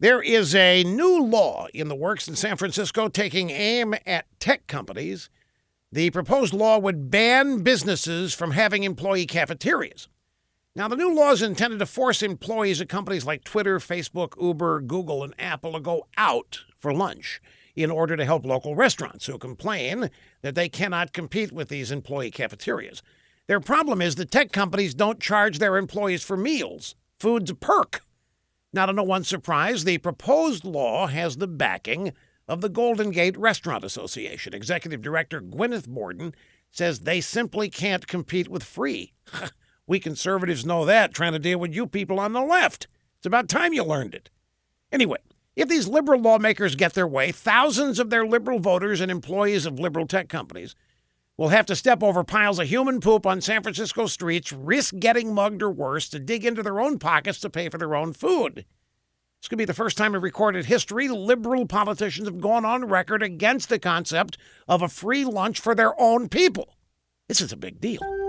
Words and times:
There 0.00 0.22
is 0.22 0.54
a 0.54 0.82
new 0.82 1.22
law 1.22 1.66
in 1.74 1.88
the 1.88 1.94
works 1.94 2.26
in 2.26 2.34
San 2.34 2.56
Francisco 2.56 3.08
taking 3.08 3.50
aim 3.50 3.94
at 4.06 4.24
tech 4.40 4.66
companies. 4.66 5.28
The 5.92 6.08
proposed 6.08 6.54
law 6.54 6.78
would 6.78 7.10
ban 7.10 7.58
businesses 7.58 8.32
from 8.32 8.52
having 8.52 8.82
employee 8.82 9.26
cafeterias. 9.26 10.08
Now, 10.74 10.88
the 10.88 10.96
new 10.96 11.14
law 11.14 11.32
is 11.32 11.42
intended 11.42 11.80
to 11.80 11.86
force 11.86 12.22
employees 12.22 12.80
at 12.80 12.88
companies 12.88 13.26
like 13.26 13.44
Twitter, 13.44 13.78
Facebook, 13.78 14.40
Uber, 14.40 14.80
Google, 14.80 15.22
and 15.22 15.34
Apple 15.38 15.74
to 15.74 15.80
go 15.80 16.06
out 16.16 16.60
for 16.78 16.94
lunch 16.94 17.42
in 17.76 17.90
order 17.90 18.16
to 18.16 18.24
help 18.24 18.46
local 18.46 18.74
restaurants 18.74 19.26
who 19.26 19.36
complain 19.36 20.08
that 20.40 20.54
they 20.54 20.70
cannot 20.70 21.12
compete 21.12 21.52
with 21.52 21.68
these 21.68 21.92
employee 21.92 22.30
cafeterias. 22.30 23.02
Their 23.48 23.60
problem 23.60 24.00
is 24.00 24.14
that 24.14 24.30
tech 24.30 24.50
companies 24.50 24.94
don't 24.94 25.20
charge 25.20 25.58
their 25.58 25.76
employees 25.76 26.22
for 26.22 26.38
meals. 26.38 26.94
Food's 27.18 27.50
a 27.50 27.54
perk. 27.54 28.00
Now, 28.72 28.86
to 28.86 28.92
no 28.92 29.02
one's 29.02 29.28
surprise, 29.28 29.84
the 29.84 29.98
proposed 29.98 30.64
law 30.64 31.08
has 31.08 31.36
the 31.36 31.48
backing 31.48 32.12
of 32.46 32.60
the 32.60 32.68
Golden 32.68 33.10
Gate 33.10 33.36
Restaurant 33.36 33.84
Association. 33.84 34.54
Executive 34.54 35.02
Director 35.02 35.40
Gwyneth 35.40 35.88
Borden 35.88 36.34
says 36.70 37.00
they 37.00 37.20
simply 37.20 37.68
can't 37.68 38.06
compete 38.06 38.48
with 38.48 38.62
free. 38.62 39.12
we 39.86 39.98
conservatives 39.98 40.64
know 40.64 40.84
that, 40.84 41.12
trying 41.12 41.32
to 41.32 41.38
deal 41.38 41.58
with 41.58 41.74
you 41.74 41.86
people 41.86 42.20
on 42.20 42.32
the 42.32 42.42
left. 42.42 42.86
It's 43.18 43.26
about 43.26 43.48
time 43.48 43.72
you 43.72 43.82
learned 43.82 44.14
it. 44.14 44.30
Anyway, 44.92 45.18
if 45.56 45.68
these 45.68 45.88
liberal 45.88 46.20
lawmakers 46.20 46.76
get 46.76 46.94
their 46.94 47.08
way, 47.08 47.32
thousands 47.32 47.98
of 47.98 48.10
their 48.10 48.26
liberal 48.26 48.60
voters 48.60 49.00
and 49.00 49.10
employees 49.10 49.66
of 49.66 49.80
liberal 49.80 50.06
tech 50.06 50.28
companies 50.28 50.74
will 51.40 51.48
have 51.48 51.64
to 51.64 51.74
step 51.74 52.02
over 52.02 52.22
piles 52.22 52.58
of 52.58 52.68
human 52.68 53.00
poop 53.00 53.24
on 53.24 53.40
San 53.40 53.62
Francisco 53.62 54.04
streets, 54.04 54.52
risk 54.52 54.94
getting 54.98 55.32
mugged 55.32 55.62
or 55.62 55.70
worse, 55.70 56.06
to 56.06 56.18
dig 56.18 56.44
into 56.44 56.62
their 56.62 56.78
own 56.78 56.98
pockets 56.98 57.40
to 57.40 57.48
pay 57.48 57.70
for 57.70 57.78
their 57.78 57.94
own 57.94 58.12
food. 58.12 58.66
This 59.40 59.48
could 59.48 59.56
be 59.56 59.64
the 59.64 59.72
first 59.72 59.96
time 59.96 60.14
in 60.14 60.20
recorded 60.20 60.66
history 60.66 61.08
liberal 61.08 61.64
politicians 61.64 62.28
have 62.28 62.42
gone 62.42 62.66
on 62.66 62.84
record 62.84 63.22
against 63.22 63.70
the 63.70 63.78
concept 63.78 64.36
of 64.68 64.82
a 64.82 64.88
free 64.88 65.24
lunch 65.24 65.58
for 65.58 65.74
their 65.74 65.98
own 65.98 66.28
people. 66.28 66.76
This 67.26 67.40
is 67.40 67.52
a 67.52 67.56
big 67.56 67.80
deal. 67.80 68.19